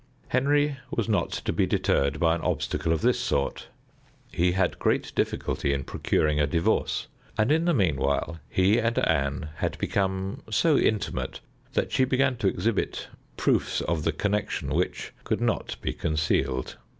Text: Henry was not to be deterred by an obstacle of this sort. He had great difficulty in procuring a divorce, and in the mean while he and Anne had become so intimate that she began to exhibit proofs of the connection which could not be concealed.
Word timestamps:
Henry 0.29 0.77
was 0.89 1.07
not 1.07 1.29
to 1.29 1.53
be 1.53 1.67
deterred 1.67 2.19
by 2.19 2.33
an 2.33 2.41
obstacle 2.41 2.91
of 2.91 3.01
this 3.01 3.19
sort. 3.19 3.67
He 4.31 4.53
had 4.53 4.79
great 4.79 5.13
difficulty 5.13 5.73
in 5.73 5.83
procuring 5.83 6.39
a 6.39 6.47
divorce, 6.47 7.05
and 7.37 7.51
in 7.51 7.65
the 7.65 7.73
mean 7.75 7.97
while 7.97 8.39
he 8.49 8.79
and 8.79 8.97
Anne 8.97 9.49
had 9.57 9.77
become 9.77 10.41
so 10.49 10.75
intimate 10.75 11.39
that 11.73 11.91
she 11.91 12.03
began 12.05 12.35
to 12.37 12.47
exhibit 12.47 13.09
proofs 13.37 13.79
of 13.81 14.03
the 14.03 14.11
connection 14.11 14.69
which 14.69 15.13
could 15.23 15.39
not 15.39 15.75
be 15.83 15.93
concealed. 15.93 16.77